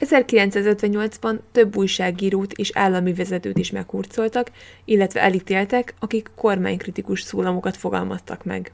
[0.00, 4.50] 1958-ban több újságírót és állami vezetőt is meghurcoltak,
[4.84, 8.72] illetve elítéltek, akik kormánykritikus szólamokat fogalmaztak meg.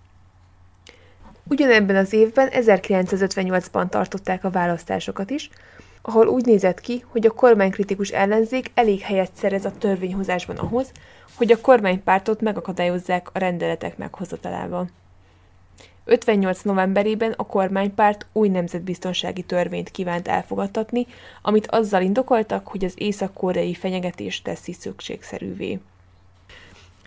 [1.49, 5.51] Ugyanebben az évben, 1958-ban tartották a választásokat is,
[6.07, 10.93] ahol úgy nézett ki, hogy a kormánykritikus ellenzék elég helyet szerez a törvényhozásban ahhoz,
[11.35, 14.89] hogy a kormánypártot megakadályozzák a rendeletek meghozatalával.
[16.05, 16.63] 58.
[16.63, 21.07] novemberében a kormánypárt új nemzetbiztonsági törvényt kívánt elfogadtatni,
[21.43, 25.79] amit azzal indokoltak, hogy az észak-koreai fenyegetés teszi szükségszerűvé.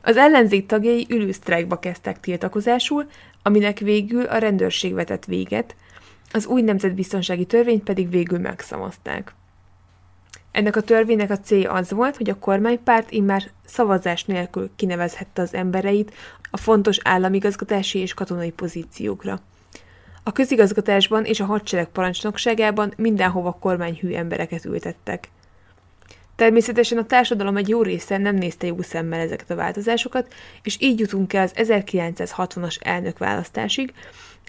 [0.03, 3.09] Az ellenzék tagjai ülősztrájkba kezdtek tiltakozásul,
[3.43, 5.75] aminek végül a rendőrség vetett véget,
[6.31, 9.33] az új nemzetbiztonsági törvényt pedig végül megszavazták.
[10.51, 15.53] Ennek a törvénynek a célja az volt, hogy a kormánypárt immár szavazás nélkül kinevezhette az
[15.53, 16.13] embereit
[16.51, 19.39] a fontos államigazgatási és katonai pozíciókra.
[20.23, 25.29] A közigazgatásban és a hadsereg parancsnokságában mindenhova kormányhű embereket ültettek.
[26.35, 30.99] Természetesen a társadalom egy jó része nem nézte jó szemmel ezeket a változásokat, és így
[30.99, 33.93] jutunk el az 1960-as elnökválasztásig,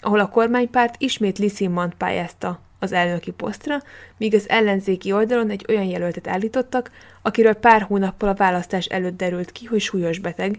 [0.00, 3.82] ahol a kormánypárt ismét Lisimant pályázta az elnöki posztra,
[4.16, 6.90] míg az ellenzéki oldalon egy olyan jelöltet állítottak,
[7.22, 10.58] akiről pár hónappal a választás előtt derült ki, hogy súlyos beteg,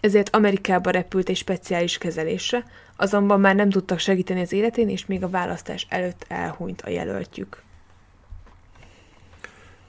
[0.00, 2.64] ezért Amerikába repült egy speciális kezelésre,
[2.96, 7.62] azonban már nem tudtak segíteni az életén, és még a választás előtt elhunyt a jelöltjük.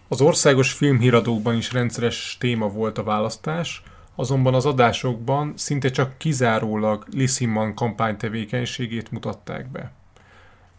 [0.07, 3.83] Az országos filmhíradókban is rendszeres téma volt a választás,
[4.19, 9.91] azonban az adásokban szinte csak kizárólag Lissiman kampánytevékenységét mutatták be.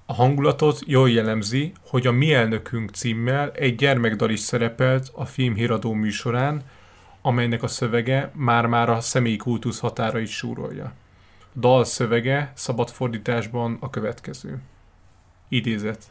[0.06, 5.92] A hangulatot jól jellemzi, hogy a Mi elnökünk címmel egy gyermekdal is szerepelt a filmhíradó
[5.92, 6.62] műsorán,
[7.22, 10.92] amelynek a szövege már-már a személyi kultusz határait súrolja.
[11.56, 14.58] Dal szövege szabad fordításban a következő.
[15.48, 16.04] Idézet.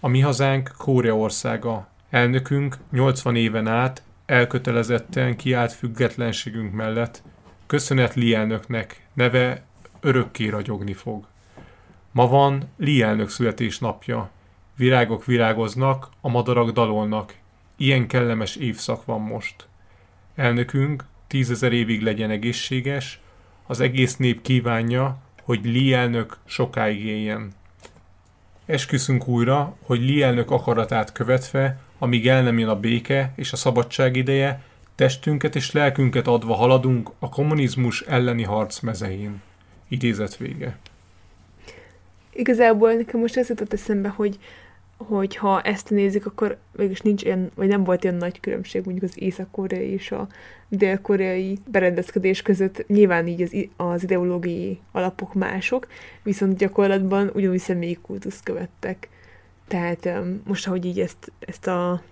[0.00, 1.88] A mi hazánk Kórea országa.
[2.10, 7.22] Elnökünk 80 éven át elkötelezetten kiállt függetlenségünk mellett.
[7.66, 9.62] Köszönet Li elnöknek, neve
[10.00, 11.26] örökké ragyogni fog.
[12.12, 14.30] Ma van Li elnök születésnapja.
[14.76, 17.34] Virágok virágoznak, a madarak dalolnak.
[17.76, 19.68] Ilyen kellemes évszak van most.
[20.34, 23.20] Elnökünk tízezer évig legyen egészséges,
[23.66, 25.96] az egész nép kívánja, hogy Li
[26.44, 27.52] sokáig éljen.
[28.66, 34.16] Esküszünk újra, hogy Li akaratát követve, amíg el nem jön a béke és a szabadság
[34.16, 34.62] ideje,
[34.94, 39.42] testünket és lelkünket adva haladunk a kommunizmus elleni harc mezein.
[39.88, 40.78] Idézet vége.
[42.32, 44.38] Igazából nekem most ez jutott eszembe, hogy
[45.06, 49.10] hogy ha ezt nézik, akkor mégis nincs olyan, vagy nem volt olyan nagy különbség mondjuk
[49.10, 50.28] az észak-koreai és a
[50.68, 52.86] dél-koreai berendezkedés között.
[52.86, 55.86] Nyilván így az, az ideológiai alapok mások,
[56.22, 59.08] viszont gyakorlatban ugyanúgy személyi kultuszt követtek.
[59.70, 60.08] Tehát
[60.46, 62.02] most, ahogy így ezt, ezt a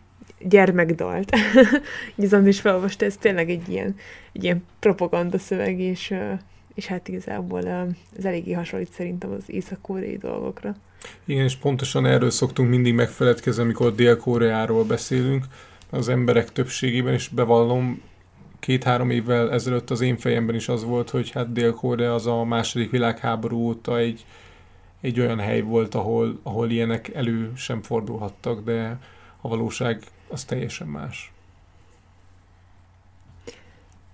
[0.41, 1.37] gyermekdalt,
[2.17, 3.97] így az is felolvasta, ez tényleg egy ilyen,
[4.33, 6.15] egy ilyen propaganda szöveg, és,
[6.75, 7.67] és hát igazából
[8.19, 10.77] ez eléggé hasonlít szerintem az észak-koreai dolgokra.
[11.25, 15.45] Igen, és pontosan erről szoktunk mindig megfeledkezni, amikor Dél-Koreáról beszélünk.
[15.91, 18.03] Az emberek többségében is bevallom,
[18.61, 22.91] két-három évvel ezelőtt az én fejemben is az volt, hogy hát Dél-Korea az a második
[22.91, 24.25] világháború óta egy,
[25.01, 28.99] egy olyan hely volt, ahol, ahol ilyenek elő sem fordulhattak, de
[29.41, 31.33] a valóság az teljesen más.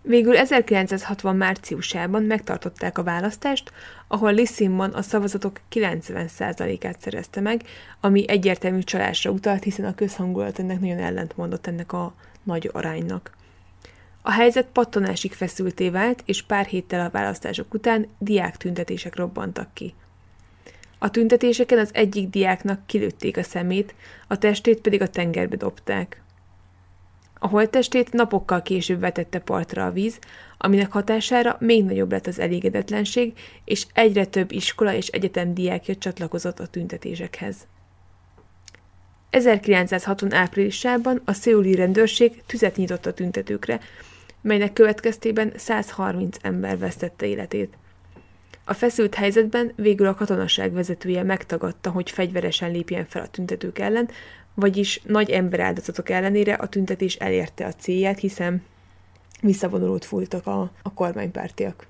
[0.06, 3.72] Végül 1960 márciusában megtartották a választást,
[4.08, 7.62] ahol Lissimman a szavazatok 90%-át szerezte meg,
[8.00, 13.36] ami egyértelmű csalásra utalt, hiszen a közhangulat ennek nagyon ellentmondott ennek a nagy aránynak.
[14.22, 19.94] A helyzet pattanásig feszülté vált, és pár héttel a választások után diák tüntetések robbantak ki.
[21.04, 23.94] A tüntetéseken az egyik diáknak kilőtték a szemét,
[24.28, 26.22] a testét pedig a tengerbe dobták.
[27.38, 30.18] A holttestét napokkal később vetette partra a víz,
[30.58, 33.32] aminek hatására még nagyobb lett az elégedetlenség,
[33.64, 37.56] és egyre több iskola és egyetem diákja csatlakozott a tüntetésekhez.
[39.30, 43.80] 1960 áprilisában a széuli rendőrség tüzet nyitott a tüntetőkre,
[44.40, 47.76] melynek következtében 130 ember vesztette életét.
[48.64, 54.08] A feszült helyzetben végül a katonaság vezetője megtagadta, hogy fegyveresen lépjen fel a tüntetők ellen,
[54.54, 58.62] vagyis nagy emberáldozatok ellenére a tüntetés elérte a célját, hiszen
[59.40, 61.86] visszavonulót fújtak a, a kormánypártiak.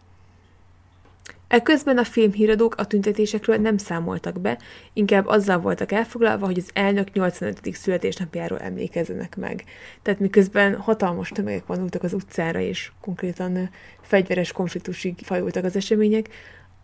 [1.49, 4.59] Ekközben a filmhíradók a tüntetésekről nem számoltak be,
[4.93, 7.61] inkább azzal voltak elfoglalva, hogy az elnök 85.
[7.73, 9.65] születésnapjáról emlékezzenek meg.
[10.03, 13.71] Tehát miközben hatalmas tömegek vonultak az utcára, és konkrétan
[14.01, 16.29] fegyveres konfliktusig fajultak az események,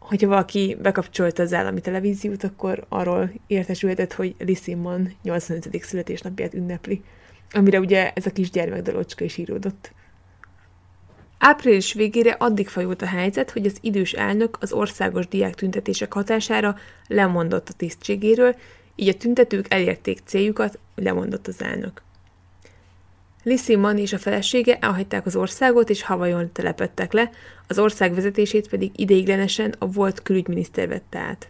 [0.00, 5.82] hogyha valaki bekapcsolta az állami televíziót, akkor arról értesülhetett, hogy Lissimon 85.
[5.82, 7.02] születésnapját ünnepli,
[7.50, 9.92] amire ugye ez a kis gyermekdalocska is íródott.
[11.38, 16.76] Április végére addig fajult a helyzet, hogy az idős elnök az országos diák tüntetések hatására
[17.06, 18.56] lemondott a tisztségéről,
[18.96, 22.02] így a tüntetők elérték céljukat, lemondott az elnök.
[23.42, 27.30] Lissimon és a felesége elhagyták az országot, és Havajon telepettek le,
[27.66, 31.48] az ország vezetését pedig ideiglenesen a volt külügyminiszter vette át.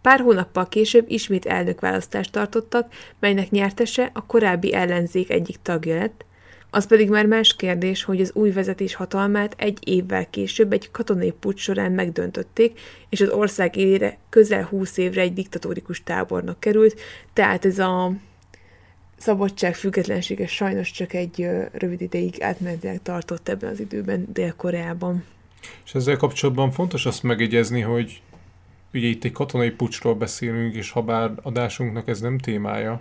[0.00, 6.24] Pár hónappal később ismét elnökválasztást tartottak, melynek nyertese a korábbi ellenzék egyik tagja lett,
[6.70, 11.30] az pedig már más kérdés, hogy az új vezetés hatalmát egy évvel később egy katonai
[11.30, 17.00] pucs során megdöntötték, és az ország élére közel húsz évre egy diktatórikus tábornak került,
[17.32, 18.12] tehát ez a
[19.16, 25.24] szabadság, függetlensége sajnos csak egy rövid ideig átmenetileg tartott ebben az időben Dél-Koreában.
[25.84, 28.22] És ezzel kapcsolatban fontos azt megjegyezni, hogy
[28.94, 33.00] ugye itt egy katonai pucsról beszélünk, és ha bár adásunknak ez nem témája,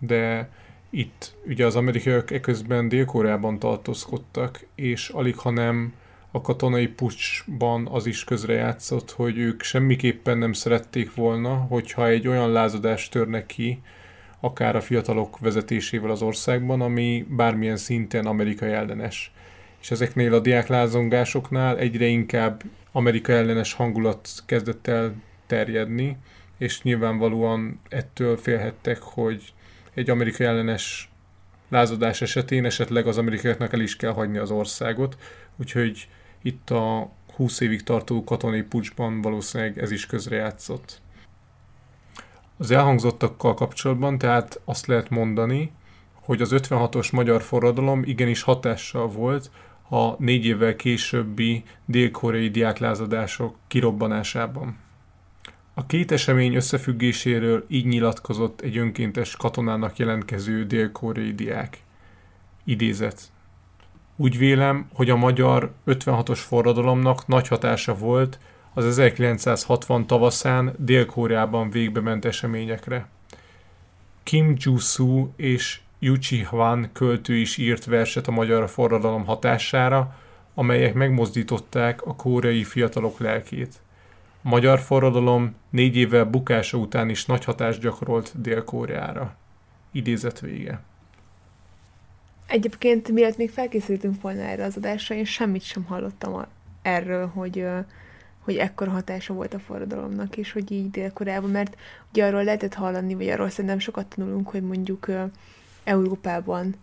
[0.00, 0.50] de
[0.90, 5.92] itt ugye az amerikaiak eközben Dél-Koreában tartózkodtak, és alig ha nem
[6.30, 12.52] a katonai pucsban az is közrejátszott, hogy ők semmiképpen nem szerették volna, hogyha egy olyan
[12.52, 13.82] lázadás törne ki,
[14.44, 19.32] akár a fiatalok vezetésével az országban, ami bármilyen szinten amerikai ellenes.
[19.80, 22.62] És ezeknél a diáklázongásoknál egyre inkább
[22.92, 25.14] Amerika ellenes hangulat kezdett el
[25.46, 26.16] terjedni,
[26.58, 29.52] és nyilvánvalóan ettől félhettek, hogy
[29.94, 31.10] egy amerikai ellenes
[31.68, 35.16] lázadás esetén esetleg az amerikaiaknak el is kell hagyni az országot,
[35.56, 36.08] úgyhogy
[36.42, 41.00] itt a 20 évig tartó katonai pucsban valószínűleg ez is közrejátszott.
[42.62, 45.72] Az elhangzottakkal kapcsolatban tehát azt lehet mondani,
[46.12, 49.50] hogy az 56-os magyar forradalom igenis hatással volt
[49.90, 54.76] a négy évvel későbbi dél-koreai diáklázadások kirobbanásában.
[55.74, 61.82] A két esemény összefüggéséről így nyilatkozott egy önkéntes katonának jelentkező dél-koreai diák.
[62.64, 63.22] Idézet.
[64.16, 68.38] Úgy vélem, hogy a magyar 56-os forradalomnak nagy hatása volt
[68.74, 73.06] az 1960 tavaszán Dél-Koreában végbe ment eseményekre.
[74.22, 80.16] Kim Ju-soo és Yuchi Hwan költő is írt verset a magyar forradalom hatására,
[80.54, 83.80] amelyek megmozdították a koreai fiatalok lelkét.
[84.42, 89.36] A magyar forradalom négy évvel bukása után is nagy hatást gyakorolt Dél-Koreára.
[89.92, 90.80] Idézet vége.
[92.46, 96.44] Egyébként miatt még felkészültünk volna erre az adásra, én semmit sem hallottam
[96.82, 97.66] erről, hogy
[98.42, 101.12] hogy ekkora hatása volt a forradalomnak, és hogy így dél
[101.52, 101.76] mert
[102.10, 105.10] ugye arról lehetett hallani, vagy arról szerintem sokat tanulunk, hogy mondjuk
[105.84, 106.74] Európában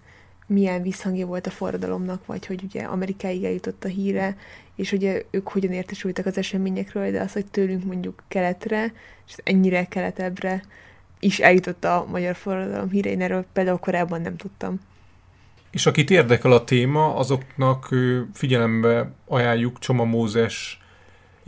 [0.48, 4.38] milyen visszhangja volt a forradalomnak, vagy hogy ugye Amerikáig eljutott a híre,
[4.76, 8.94] és ugye ők hogyan értesültek az eseményekről, de az, hogy tőlünk mondjuk keletre,
[9.28, 10.64] és ennyire keletebbre
[11.20, 14.80] is eljutott a magyar forradalom híre, én erről például korábban nem tudtam.
[15.72, 17.96] És akit érdekel a téma, azoknak
[18.34, 20.79] figyelembe ajánljuk Csoma Mózes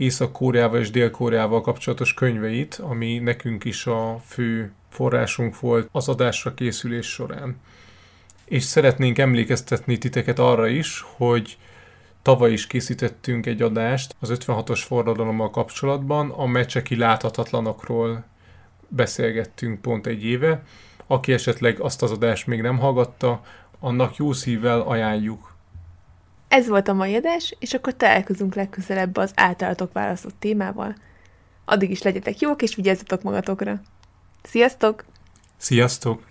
[0.02, 7.06] Észak-Koreával és Dél-Koreával kapcsolatos könyveit, ami nekünk is a fő forrásunk volt az adásra készülés
[7.06, 7.56] során.
[8.44, 11.56] És szeretnénk emlékeztetni titeket arra is, hogy
[12.22, 18.24] tavaly is készítettünk egy adást az 56-os forradalommal kapcsolatban, a mecseki láthatatlanokról
[18.88, 20.64] beszélgettünk pont egy éve.
[21.06, 23.42] Aki esetleg azt az adást még nem hallgatta,
[23.80, 25.51] annak jó szívvel ajánljuk.
[26.52, 30.94] Ez volt a mai adás, és akkor találkozunk legközelebb az általatok választott témával.
[31.64, 33.80] Addig is legyetek jók, és vigyázzatok magatokra.
[34.42, 35.04] Sziasztok!
[35.56, 36.22] Sziasztok!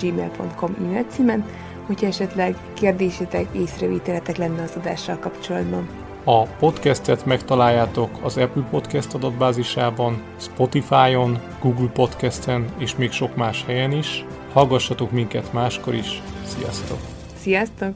[0.00, 1.44] gmail.com e-mail címen,
[1.86, 5.88] hogyha esetleg kérdésetek, észrevételetek lenne az adással kapcsolatban.
[6.24, 13.92] A podcastet megtaláljátok az Apple Podcast adatbázisában, Spotify-on, Google Podcasten és még sok más helyen
[13.92, 14.24] is.
[14.52, 16.22] Hallgassatok minket máskor is.
[16.46, 16.98] Sziasztok!
[17.40, 17.94] Sziasztok!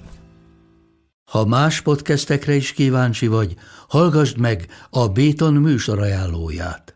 [1.30, 3.54] Ha más podcastekre is kíváncsi vagy,
[3.88, 6.95] hallgassd meg a Béton műsor ajánlóját.